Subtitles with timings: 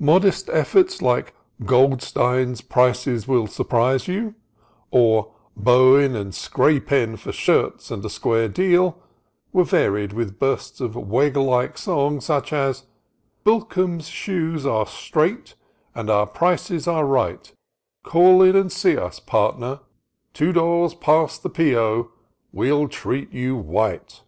[0.00, 1.34] Modest efforts like
[1.64, 4.34] "Goldstein's Prices will Surprise You"
[4.90, 9.00] or" Bowen and Scraypen for Shirts and a Square Deal"
[9.52, 12.86] were varied with bursts of Wegg like song, such as"
[13.46, 15.54] Bilkem's Shoes are Straight
[15.94, 17.52] and our Prices are Right;
[18.02, 19.78] Call in and see Us, Partner,
[20.34, 22.10] 2 doors past the P.O.
[22.50, 24.22] we '11 treat you white."